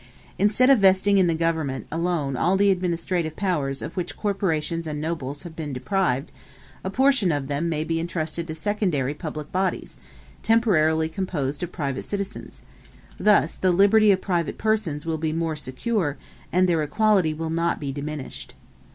Instead 0.39 0.71
of 0.71 0.79
vesting 0.79 1.19
in 1.19 1.27
the 1.27 1.35
government 1.35 1.85
alone 1.91 2.35
all 2.35 2.57
the 2.57 2.71
administrative 2.71 3.35
powers 3.35 3.83
of 3.83 3.95
which 3.95 4.17
corporations 4.17 4.87
and 4.87 4.99
nobles 4.99 5.43
have 5.43 5.55
been 5.55 5.71
deprived, 5.73 6.31
a 6.83 6.89
portion 6.89 7.31
of 7.31 7.47
them 7.47 7.69
may 7.69 7.83
be 7.83 7.99
entrusted 7.99 8.47
to 8.47 8.55
secondary 8.55 9.13
public 9.13 9.51
bodies, 9.51 9.97
temporarily 10.41 11.07
composed 11.07 11.61
of 11.61 11.71
private 11.71 12.01
citizens: 12.03 12.63
thus 13.19 13.53
the 13.55 13.69
liberty 13.69 14.11
of 14.11 14.21
private 14.21 14.57
persons 14.57 15.05
will 15.05 15.19
be 15.19 15.31
more 15.31 15.55
secure, 15.55 16.17
and 16.51 16.67
their 16.67 16.81
equality 16.81 17.31
will 17.31 17.51
not 17.51 17.79
be 17.79 17.91
diminished. 17.91 18.55